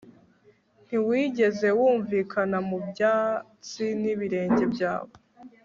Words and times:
Ntiwigeze 0.85 1.67
wumvikana 1.79 2.57
mu 2.69 2.77
byatsi 2.89 3.85
nibirenge 4.01 4.63
byawe 4.73 5.11